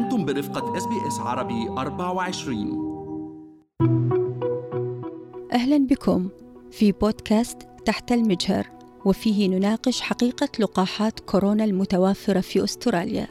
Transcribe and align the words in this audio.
أنتم 0.00 0.24
برفقة 0.24 0.76
SBS 0.76 1.18
عربي 1.18 1.68
24 1.68 2.90
أهلا 5.52 5.86
بكم 5.86 6.28
في 6.70 6.92
بودكاست 6.92 7.68
تحت 7.84 8.12
المجهر 8.12 8.66
وفيه 9.04 9.48
نناقش 9.48 10.00
حقيقة 10.00 10.48
لقاحات 10.58 11.20
كورونا 11.20 11.64
المتوافرة 11.64 12.40
في 12.40 12.64
أستراليا 12.64 13.26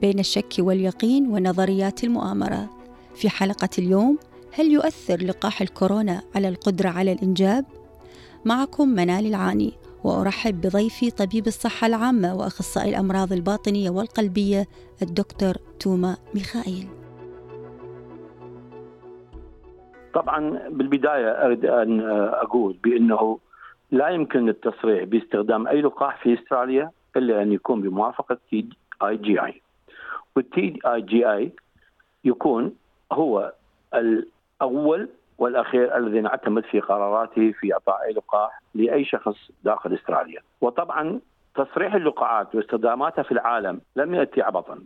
بين 0.00 0.18
الشك 0.18 0.54
واليقين 0.58 1.26
ونظريات 1.26 2.04
المؤامرة. 2.04 2.70
في 3.14 3.28
حلقة 3.30 3.68
اليوم 3.78 4.18
هل 4.52 4.72
يؤثر 4.72 5.24
لقاح 5.24 5.60
الكورونا 5.60 6.22
على 6.34 6.48
القدرة 6.48 6.88
على 6.88 7.12
الإنجاب؟ 7.12 7.64
معكم 8.44 8.88
منال 8.88 9.26
العاني. 9.26 9.72
وأرحب 10.04 10.60
بضيفي 10.60 11.10
طبيب 11.10 11.46
الصحة 11.46 11.86
العامة 11.86 12.34
وأخصائي 12.34 12.90
الأمراض 12.90 13.32
الباطنية 13.32 13.90
والقلبية 13.90 14.66
الدكتور 15.02 15.54
توما 15.80 16.16
ميخائيل. 16.34 16.88
طبعا 20.14 20.68
بالبداية 20.68 21.28
أريد 21.46 21.64
أن 21.64 22.00
أقول 22.30 22.76
بأنه 22.84 23.38
لا 23.90 24.08
يمكن 24.08 24.48
التصريح 24.48 25.04
باستخدام 25.04 25.68
أي 25.68 25.80
لقاح 25.80 26.22
في 26.22 26.34
أستراليا 26.34 26.90
إلا 27.16 27.42
أن 27.42 27.52
يكون 27.52 27.82
بموافقة 27.82 28.38
تي 28.50 28.68
اي 29.02 29.16
جي 29.16 29.40
اي 29.44 29.60
والتي 30.36 30.78
اي 30.86 31.02
جي 31.02 31.32
اي 31.32 31.52
يكون 32.24 32.74
هو 33.12 33.52
الأول 33.94 35.08
والأخير 35.38 35.96
الذي 35.96 36.20
نعتمد 36.20 36.64
في 36.64 36.80
قراراته 36.80 37.52
في 37.52 37.72
إعطاء 37.72 38.12
لقاح 38.12 38.60
لأي 38.74 39.04
شخص 39.04 39.50
داخل 39.64 39.94
أستراليا، 39.94 40.40
وطبعا 40.60 41.20
تصريح 41.54 41.94
اللقاحات 41.94 42.54
واستخداماتها 42.54 43.22
في 43.22 43.32
العالم 43.32 43.80
لم 43.96 44.14
يأتي 44.14 44.42
عبثا 44.42 44.78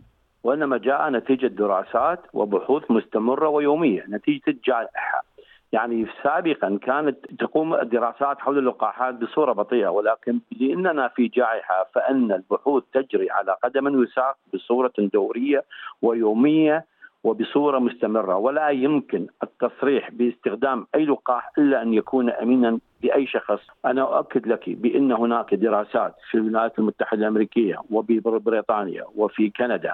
وإنما 0.43 0.77
جاء 0.77 1.09
نتيجة 1.09 1.47
دراسات 1.47 2.19
وبحوث 2.33 2.91
مستمرة 2.91 3.49
ويومية 3.49 4.05
نتيجة 4.09 4.43
الجائحه. 4.47 5.23
يعني 5.71 6.07
سابقا 6.23 6.79
كانت 6.81 7.17
تقوم 7.39 7.73
الدراسات 7.73 8.39
حول 8.39 8.57
اللقاحات 8.57 9.15
بصورة 9.15 9.53
بطيئة 9.53 9.87
ولكن 9.87 10.39
لأننا 10.59 11.07
في 11.07 11.27
جائحة 11.27 11.87
فإن 11.93 12.31
البحوث 12.31 12.83
تجري 12.93 13.31
على 13.31 13.55
قدم 13.63 13.99
وساق 13.99 14.37
بصورة 14.53 14.93
دورية 14.97 15.63
ويومية 16.01 16.85
وبصورة 17.23 17.79
مستمرة. 17.79 18.35
ولا 18.35 18.69
يمكن 18.69 19.27
التصريح 19.43 20.11
باستخدام 20.11 20.87
أي 20.95 21.05
لقاح 21.05 21.51
إلا 21.57 21.81
أن 21.81 21.93
يكون 21.93 22.29
امينا 22.29 22.79
لاي 23.03 23.27
شخص، 23.27 23.59
أنا 23.85 24.01
أؤكد 24.01 24.47
لك 24.47 24.69
بأن 24.69 25.11
هناك 25.11 25.53
دراسات 25.53 26.15
في 26.31 26.37
الولايات 26.37 26.79
المتحدة 26.79 27.21
الأمريكية 27.21 27.75
وبريطانيا 27.91 29.03
وفي 29.15 29.49
كندا 29.49 29.93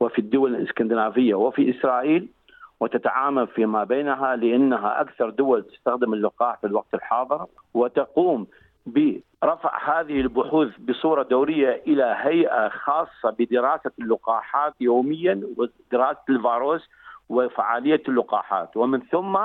وفي 0.00 0.18
الدول 0.18 0.54
الإسكندنافية 0.56 1.34
وفي 1.34 1.70
إسرائيل 1.70 2.28
وتتعامل 2.80 3.46
فيما 3.46 3.84
بينها 3.84 4.36
لأنها 4.36 5.00
أكثر 5.00 5.30
دول 5.30 5.62
تستخدم 5.62 6.14
اللقاح 6.14 6.60
في 6.60 6.66
الوقت 6.66 6.94
الحاضر 6.94 7.46
وتقوم 7.74 8.46
برفع 8.86 10.00
هذه 10.00 10.20
البحوث 10.20 10.68
بصورة 10.78 11.22
دورية 11.22 11.82
إلى 11.86 12.16
هيئة 12.20 12.68
خاصة 12.68 13.30
بدراسة 13.38 13.90
اللقاحات 14.00 14.74
يوميا 14.80 15.40
ودراسة 15.56 16.22
الفيروس 16.28 16.88
وفعالية 17.28 18.02
اللقاحات. 18.08 18.76
ومن 18.76 19.00
ثم 19.00 19.38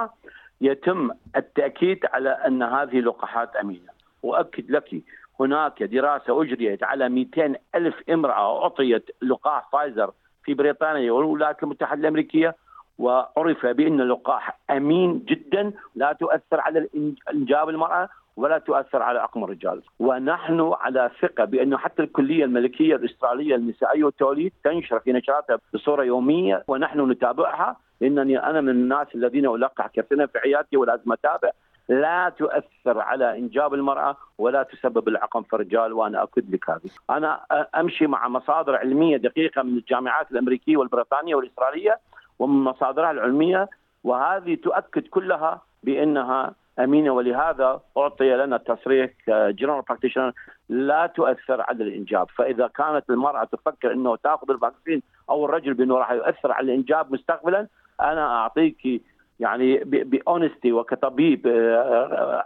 يتم 0.62 1.12
التأكيد 1.36 2.06
على 2.06 2.30
أن 2.30 2.64
هذه 2.64 3.00
اللقاحات 3.00 3.56
أمينة. 3.56 3.98
واكد 4.24 4.72
لك 4.72 5.04
هناك 5.40 5.84
دراسة 5.84 6.42
أجريت 6.42 6.84
على 6.84 7.10
200 7.10 7.56
ألف 7.76 7.96
امرأة 8.10 8.64
أعطيت 8.64 9.10
لقاح 9.22 9.70
فايزر 9.72 10.12
في 10.44 10.54
بريطانيا 10.54 11.12
والولايات 11.12 11.64
المتحدة 11.64 12.00
الأمريكية 12.00 12.56
وعرف 12.98 13.66
بأن 13.66 14.02
اللقاح 14.02 14.60
أمين 14.70 15.26
جدا 15.26 15.72
لا 15.96 16.14
تؤثر 16.14 16.60
على 16.60 16.88
انجاب 17.34 17.70
المرأة 17.70 18.10
ولا 18.38 18.58
تؤثر 18.58 19.02
على 19.02 19.20
عقم 19.20 19.44
الرجال. 19.44 19.82
ونحن 20.00 20.74
على 20.80 21.12
ثقة 21.22 21.46
بأنه 21.46 21.78
حتى 21.78 22.04
الكلية 22.04 22.46
الملكية 22.46 22.96
الأسترالية 22.96 23.56
النسائية 23.56 24.04
والتوليد 24.04 24.54
تنشر 24.64 25.00
في 25.00 25.12
نشراتها 25.14 25.60
بصورة 25.74 26.04
يومية 26.04 26.64
ونحن 26.68 27.12
نتابعها. 27.12 27.78
لأنني 28.02 28.44
أنا 28.44 28.62
من 28.62 28.70
الناس 28.70 29.08
الذين 29.16 29.46
ألقح 29.46 29.88
كثيرا 29.88 30.26
في 30.26 30.38
عيادتي 30.38 30.78
ولازم 30.78 31.12
أتابع. 31.12 31.50
لا 31.90 32.30
تؤثر 32.30 33.00
على 33.00 33.38
إنجاب 33.38 33.74
المرأة 33.74 34.18
ولا 34.38 34.64
تسبب 34.64 35.08
العقم 35.08 35.42
في 35.44 35.54
الرجال 35.54 35.94
وأنا 35.94 36.24
أكد 36.24 36.54
لك 36.54 36.70
هذه. 36.70 36.90
أنا 37.10 37.40
أمشي 37.80 38.08
مع 38.08 38.28
مصادر 38.28 38.76
علمية 38.76 39.18
دقيقة 39.18 39.64
من 39.64 39.78
الجامعات 39.78 40.32
الأمريكية 40.32 40.78
والبريطانية 40.78 41.36
والإسرائيلية 41.36 42.00
ومن 42.40 42.64
مصادرها 42.64 43.12
العلمية 43.12 43.70
وهذه 44.04 44.56
تؤكد 44.56 45.08
كلها 45.08 45.62
بأنها 45.84 46.56
أمينة 46.80 47.12
ولهذا 47.12 47.82
أعطي 47.98 48.36
لنا 48.36 48.58
تصريح 48.58 49.12
general 49.28 49.82
practitioner 49.82 50.32
لا 50.70 51.08
تؤثر 51.08 51.62
على 51.62 51.84
الإنجاب، 51.84 52.28
فإذا 52.36 52.68
كانت 52.68 53.10
المرأة 53.10 53.44
تفكر 53.44 53.92
إنه 53.92 54.16
تأخذ 54.16 54.52
ال 54.52 54.58
vaccine 54.58 55.02
أو 55.30 55.46
الرجل 55.46 55.74
بأنه 55.74 55.98
راح 55.98 56.12
يؤثر 56.12 56.52
على 56.52 56.66
الإنجاب 56.74 57.14
مستقبلا 57.14 57.68
أنا 58.02 58.38
أعطيك 58.38 59.02
يعني 59.40 59.78
باونستي 59.84 60.72
وكطبيب 60.72 61.48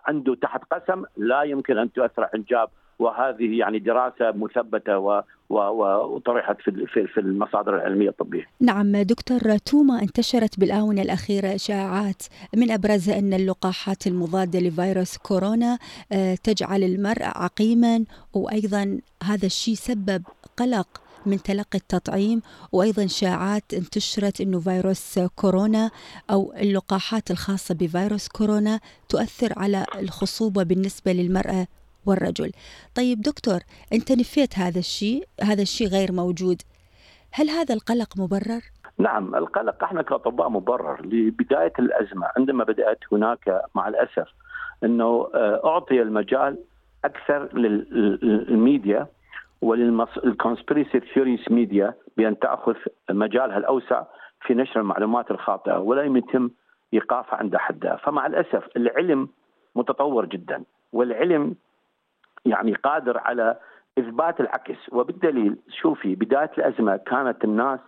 عنده 0.07 0.35
تحت 0.35 0.61
قسم 0.73 1.03
لا 1.17 1.41
يمكن 1.41 1.77
أن 1.77 1.91
تؤثر 1.93 2.21
على 2.23 2.29
الإنجاب. 2.29 2.69
وهذه 3.01 3.57
يعني 3.59 3.79
دراسة 3.79 4.31
مثبتة 4.31 4.97
و 4.97 5.23
وطرحت 5.49 6.61
في 6.61 7.07
في 7.07 7.19
المصادر 7.19 7.75
العلمية 7.75 8.09
الطبية. 8.09 8.45
نعم 8.59 8.97
دكتور 8.97 9.57
توما 9.57 10.01
انتشرت 10.01 10.59
بالآونة 10.59 11.01
الأخيرة 11.01 11.55
إشاعات 11.55 12.23
من 12.55 12.71
ابرزها 12.71 13.19
أن 13.19 13.33
اللقاحات 13.33 14.07
المضادة 14.07 14.59
لفيروس 14.59 15.17
كورونا 15.17 15.77
تجعل 16.43 16.83
المرء 16.83 17.23
عقيما 17.23 18.05
وأيضا 18.33 18.99
هذا 19.23 19.45
الشيء 19.45 19.75
سبب 19.75 20.23
قلق 20.57 21.01
من 21.25 21.43
تلقي 21.43 21.77
التطعيم 21.77 22.41
وأيضا 22.71 23.07
شائعات 23.07 23.73
انتشرت 23.73 24.41
إنه 24.41 24.59
فيروس 24.59 25.19
كورونا 25.35 25.91
أو 26.31 26.53
اللقاحات 26.57 27.31
الخاصة 27.31 27.75
بفيروس 27.75 28.27
كورونا 28.27 28.79
تؤثر 29.09 29.53
على 29.57 29.85
الخصوبة 29.99 30.63
بالنسبة 30.63 31.13
للمرأة 31.13 31.67
والرجل. 32.05 32.51
طيب 32.95 33.21
دكتور 33.21 33.59
أنت 33.93 34.11
نفيت 34.11 34.59
هذا 34.59 34.79
الشيء؟ 34.79 35.23
هذا 35.43 35.61
الشيء 35.61 35.87
غير 35.87 36.11
موجود. 36.11 36.61
هل 37.33 37.49
هذا 37.49 37.73
القلق 37.73 38.17
مبرر؟ 38.17 38.61
نعم 38.97 39.35
القلق 39.35 39.83
إحنا 39.83 40.01
كأطباء 40.01 40.49
مبرر 40.49 41.05
لبداية 41.05 41.73
الأزمة. 41.79 42.27
عندما 42.37 42.63
بدأت 42.63 42.99
هناك 43.11 43.61
مع 43.75 43.87
الأسف 43.87 44.27
إنه 44.83 45.29
أعطي 45.65 46.01
المجال 46.01 46.57
أكثر 47.05 47.57
لل 47.57 48.00
media 48.00 49.07
ولل 49.61 49.93
conspiracy 49.93 50.99
theories 51.13 51.39
media 51.49 51.93
بأن 52.17 52.39
تأخذ 52.39 52.75
مجالها 53.09 53.57
الأوسع 53.57 54.03
في 54.47 54.53
نشر 54.53 54.79
المعلومات 54.79 55.31
الخاطئة 55.31 55.77
ولا 55.77 56.17
يتم 56.17 56.49
إيقافها 56.93 57.35
عند 57.35 57.57
حدها، 57.57 57.95
فمع 57.95 58.25
الأسف 58.25 58.63
العلم 58.77 59.29
متطور 59.75 60.25
جدا 60.25 60.63
والعلم 60.93 61.55
يعني 62.45 62.73
قادر 62.73 63.17
على 63.17 63.57
إثبات 63.99 64.39
العكس. 64.39 64.89
وبالدليل 64.91 65.57
شوفي 65.69 66.15
بداية 66.15 66.51
الأزمة 66.57 66.97
كانت 66.97 67.43
الناس 67.43 67.79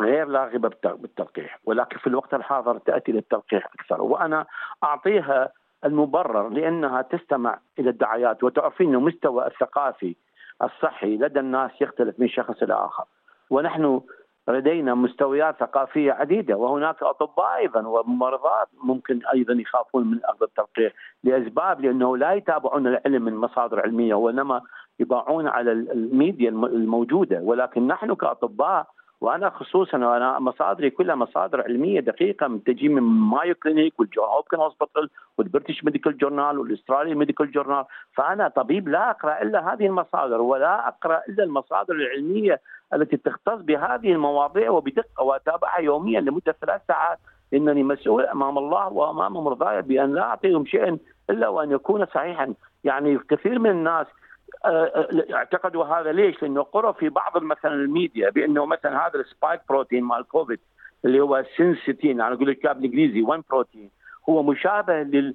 غير 0.00 0.28
راغبه 0.28 0.70
بالتلقيح. 0.84 1.58
ولكن 1.64 1.98
في 1.98 2.06
الوقت 2.06 2.34
الحاضر 2.34 2.78
تأتي 2.78 3.12
للتلقيح 3.12 3.68
أكثر. 3.74 4.02
وأنا 4.02 4.46
أعطيها 4.84 5.52
المبرر 5.84 6.48
لأنها 6.48 7.02
تستمع 7.02 7.58
إلى 7.78 7.90
الدعايات 7.90 8.44
وتعرفين 8.44 8.88
إنه 8.88 9.00
مستوى 9.00 9.46
الثقافي 9.46 10.16
الصحي 10.62 11.16
لدى 11.16 11.40
الناس 11.40 11.70
يختلف 11.80 12.20
من 12.20 12.28
شخص 12.28 12.62
إلى 12.62 12.74
آخر. 12.74 13.04
ونحن 13.50 14.00
لدينا 14.48 14.94
مستويات 14.94 15.56
ثقافية 15.60 16.12
عديدة 16.12 16.56
وهناك 16.56 17.02
أطباء 17.02 17.56
أيضا 17.56 17.86
وممرضات 17.86 18.68
ممكن 18.82 19.20
أيضا 19.34 19.54
يخافون 19.54 20.06
من 20.10 20.18
أخذ 20.24 20.42
التلقيح 20.42 20.92
لأسباب 21.24 21.80
لأنه 21.80 22.16
لا 22.16 22.32
يتابعون 22.32 22.86
العلم 22.86 23.24
من 23.24 23.36
مصادر 23.36 23.80
علمية 23.80 24.14
وإنما 24.14 24.60
يتابعون 25.00 25.46
على 25.46 25.72
الميديا 25.72 26.48
الموجودة. 26.50 27.40
ولكن 27.42 27.86
نحن 27.86 28.14
كأطباء 28.14 28.86
وأنا 29.20 29.50
خصوصا 29.50 29.98
وأنا 29.98 30.38
مصادري 30.38 30.90
كلها 30.90 31.14
مصادر 31.14 31.62
علمية 31.62 32.00
دقيقة 32.00 32.60
تجي 32.66 32.88
من 32.88 33.02
Mayo 33.02 33.54
Clinic 33.54 34.00
وال 34.00 34.07
Johns 34.07 34.24
Hopkins 34.24 34.56
Hospital 34.56 35.10
وال 35.38 35.48
British 35.48 35.84
Medical 35.84 36.18
Journal 36.18 36.58
وال 36.58 36.67
Australian 36.67 37.14
Medical 37.14 37.50
Journal. 37.50 37.84
فأنا 38.12 38.48
طبيب 38.48 38.88
لا 38.88 39.10
أقرأ 39.10 39.42
إلا 39.42 39.72
هذه 39.72 39.86
المصادر 39.86 40.40
ولا 40.40 40.88
أقرأ 40.88 41.22
إلا 41.28 41.44
المصادر 41.44 41.94
العلمية 41.94 42.60
التي 42.94 43.16
تختص 43.16 43.60
بهذه 43.60 44.12
المواضيع 44.12 44.70
وبدقة 44.70 45.22
واتابعها 45.22 45.80
يوميا 45.80 46.20
لمدة 46.20 46.56
ثلاث 46.60 46.80
ساعات. 46.88 47.18
إنني 47.54 47.82
مسؤول 47.82 48.26
أمام 48.26 48.58
الله 48.58 48.88
وأمام 48.92 49.32
مرضاي 49.32 49.82
بأن 49.82 50.14
لا 50.14 50.22
أعطيهم 50.22 50.66
شيئا 50.66 50.98
إلا 51.30 51.48
وأن 51.48 51.70
يكون 51.70 52.06
صحيحا. 52.06 52.54
يعني 52.84 53.18
كثير 53.18 53.58
من 53.58 53.70
الناس 53.70 54.06
اعتقدوا 55.34 55.84
هذا 55.84 56.12
ليش؟ 56.12 56.42
لأنه 56.42 56.62
قرأ 56.62 56.92
في 56.92 57.08
بعض 57.08 57.42
مثلا 57.42 57.72
الميديا 57.74 58.30
بأنه 58.30 58.66
مثلا 58.66 59.06
هذا 59.06 59.20
ال 59.20 59.27
spike 59.27 59.60
protein 59.68 60.04
مال 60.04 60.28
كوفيد 60.28 60.60
اللي 61.04 61.20
هو 61.20 61.44
syncytin 61.56 62.20
أنا 62.20 62.34
أقول 62.34 62.48
لك 62.48 62.66
بالإنجليزي 62.66 63.22
1 63.22 63.42
بروتين 63.50 63.90
هو 64.28 64.42
مشابه 64.42 65.02
لل 65.02 65.34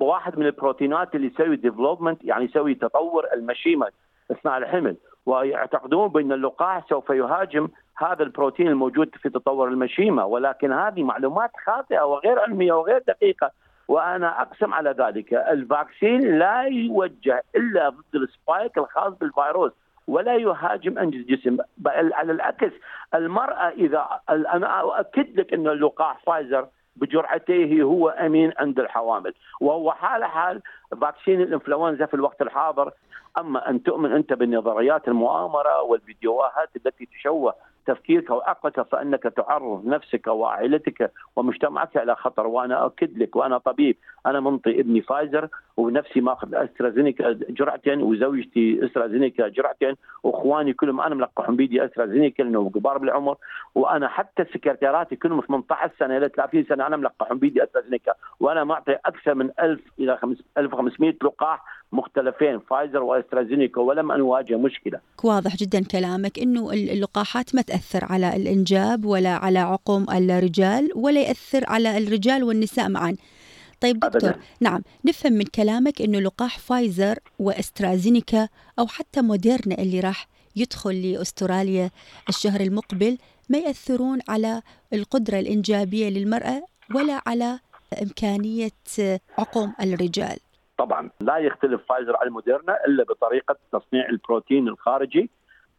لواحد 0.00 0.38
من 0.38 0.46
البروتينات 0.46 1.14
اللي 1.14 1.26
يسوي 1.26 1.56
development 1.56 2.24
يعني 2.24 2.44
يسوي 2.44 2.74
تطور 2.74 3.26
المشيمة 3.34 3.86
أثناء 4.30 4.58
الحمل. 4.58 4.96
ويعتقدون 5.28 6.08
بأن 6.08 6.32
اللقاح 6.32 6.88
سوف 6.88 7.10
يهاجم 7.10 7.68
هذا 7.96 8.22
البروتين 8.22 8.68
الموجود 8.68 9.10
في 9.22 9.28
تطور 9.30 9.68
المشيمة. 9.68 10.26
ولكن 10.26 10.72
هذه 10.72 11.02
معلومات 11.02 11.50
خاطئة 11.66 12.00
وغير 12.00 12.38
علمية 12.38 12.72
وغير 12.72 13.02
دقيقة 13.08 13.50
وأنا 13.88 14.42
أقسم 14.42 14.74
على 14.74 14.90
ذلك. 14.90 15.34
ال 15.34 15.47
vaccine 15.47 16.38
لا 16.38 16.62
يوجه 16.62 17.42
إلا 17.56 17.88
ضد 17.88 18.14
ال 18.14 18.25
spike 18.25 18.78
الخاص 18.78 19.12
بالفيروس 19.12 19.72
ولا 20.08 20.36
يهاجم 20.36 20.98
أنسجة 20.98 21.18
الجسم. 21.18 21.56
بل 21.78 22.12
على 22.12 22.32
العكس 22.32 22.72
المرأة 23.14 23.68
إذا 23.68 24.08
أنا 24.30 24.80
أؤكد 24.80 25.40
لك 25.40 25.54
أن 25.54 25.68
اللقاح 25.68 26.20
فايزر 26.26 26.68
بجرعتيه 27.00 27.82
هو 27.82 28.08
أمين 28.08 28.52
عند 28.58 28.80
الحوامل. 28.80 29.34
وهو 29.60 29.92
حال 29.92 30.24
حال 30.24 30.62
vaccine 31.00 31.40
الإنفلونزا 31.40 32.06
في 32.06 32.14
الوقت 32.14 32.42
الحاضر. 32.42 32.92
أما 33.38 33.70
أن 33.70 33.82
تؤمن 33.82 34.12
أنت 34.12 34.32
بنظريات 34.32 35.08
المؤامرة 35.08 35.82
والفيديوهات 35.82 36.68
التي 36.76 37.06
تشوه 37.06 37.54
تفكيرك 37.88 38.30
وعقلك 38.30 38.82
فإنك 38.82 39.22
تعرض 39.22 39.86
نفسك 39.86 40.26
وعائلتك 40.26 41.12
ومجتمعك 41.36 41.96
إلى 41.96 42.16
خطر. 42.16 42.46
وأنا 42.46 42.74
أؤكد 42.74 43.18
لك 43.18 43.36
وأنا 43.36 43.58
طبيب 43.58 43.96
أنا 44.26 44.40
منطي 44.40 44.80
ابني 44.80 45.00
فايزر 45.02 45.48
ونفسي 45.76 46.20
ماخذ 46.20 46.54
أسترازينيكا 46.54 47.32
جرعتين 47.32 48.02
وزوجتي 48.02 48.86
أسترازينيكا 48.86 49.48
جرعتين 49.48 49.94
وإخواني 50.22 50.72
كلهم 50.72 51.00
أنا 51.00 51.14
ملقحهم 51.14 51.56
بيدي 51.56 51.84
أسترازينيكا 51.84 52.42
لأنه 52.42 52.70
كبار 52.70 52.98
بالعمر. 52.98 53.36
وأنا 53.74 54.08
حتى 54.08 54.44
سكرتيراتي 54.44 55.16
كلهم 55.16 55.40
18 55.40 55.92
سنة 55.98 56.16
إلى 56.16 56.28
30 56.28 56.64
سنة 56.64 56.86
أنا 56.86 56.96
ملقحهم 56.96 57.38
بيدي 57.38 57.64
أسترازينيكا. 57.64 58.12
وأنا 58.40 58.64
معطي 58.64 58.92
أكثر 59.06 59.34
من 59.34 59.50
1000 59.60 59.80
إلى 59.98 60.18
1500 60.58 61.14
لقاح 61.24 61.64
مختلفين 61.92 62.58
فايزر 62.58 63.02
وأسترازينيكا 63.02 63.80
ولم 63.80 64.12
ان 64.12 64.20
اواجه 64.20 64.56
مشكلة. 64.56 65.00
واضح 65.24 65.56
جدا 65.56 65.84
كلامك 65.84 66.38
إنه 66.38 66.72
اللقاحات 66.72 67.54
ما 67.54 67.62
تأثر 67.62 68.04
على 68.04 68.36
الإنجاب 68.36 69.04
ولا 69.04 69.30
على 69.30 69.58
عقم 69.58 70.06
الرجال 70.10 70.88
ولا 70.94 71.20
يأثر 71.20 71.64
على 71.66 71.98
الرجال 71.98 72.44
والنساء 72.44 72.88
معا. 72.88 73.16
طيب 73.80 74.00
دكتور 74.00 74.30
أبداً. 74.30 74.40
نعم 74.60 74.82
نفهم 75.04 75.32
من 75.32 75.44
كلامك 75.44 76.02
إنه 76.02 76.20
لقاح 76.20 76.58
فايزر 76.58 77.18
وأسترازينيكا 77.38 78.48
أو 78.78 78.86
حتى 78.86 79.22
موديرنا 79.22 79.78
اللي 79.78 80.00
راح 80.00 80.28
يدخل 80.56 81.12
لأستراليا 81.12 81.90
الشهر 82.28 82.60
المقبل 82.60 83.18
ما 83.48 83.58
يأثرون 83.58 84.18
على 84.28 84.62
القدرة 84.92 85.38
الإنجابية 85.38 86.08
للمرأة 86.08 86.62
ولا 86.94 87.22
على 87.26 87.58
إمكانية 88.02 88.70
عقم 89.38 89.72
الرجال. 89.80 90.38
طبعا 90.78 91.10
لا 91.20 91.36
يختلف 91.36 91.80
فايزر 91.88 92.16
عن 92.16 92.28
موديرنا 92.28 92.84
إلا 92.86 93.04
بطريقة 93.04 93.56
تصنيع 93.72 94.08
البروتين 94.08 94.68
الخارجي 94.68 95.30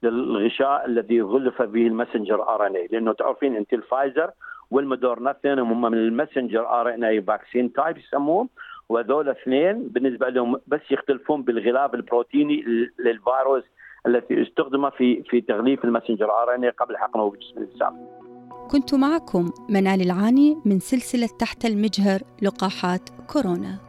للغشاء 0.04 0.86
الذي 0.86 1.22
غلف 1.22 1.62
به 1.62 1.88
ال 1.88 1.94
messenger 1.94 2.56
RNA 2.56 2.88
لأنه 2.92 3.14
تعرفين 3.14 3.56
أنت 3.56 3.74
الفايزر 3.74 4.32
والموديرنا 4.72 5.32
اثنينهم 5.32 5.72
هم 5.72 5.82
من 5.82 5.98
ال 5.98 6.06
messenger 6.06 6.82
RNA 6.82 7.04
vaccine 7.04 7.74
type 7.74 7.98
يسموهم 7.98 8.50
وهذول 8.90 9.30
اثنين 9.30 9.88
بالنسبة 9.88 10.30
لهم 10.30 10.60
بس 10.68 10.82
يختلفون 10.92 11.44
بالغلاف 11.44 11.94
البروتيني 11.94 12.64
للفيروس 13.00 13.64
التي 14.08 14.42
استخدم 14.42 14.90
في 14.90 15.24
في 15.24 15.42
تغليف 15.42 15.86
ال 15.86 15.90
messenger 15.90 16.32
RNA 16.44 16.70
قبل 16.70 16.98
حقنه 16.98 17.30
بجسم 17.30 17.58
الإنسان. 17.58 18.08
كنت 18.72 18.94
معكم 18.94 19.52
منال 19.70 20.02
العاني 20.02 20.58
من 20.66 20.80
سلسلة 20.80 21.38
تحت 21.40 21.66
المجهر 21.66 22.20
لقاحات 22.42 23.10
كورونا. 23.34 23.89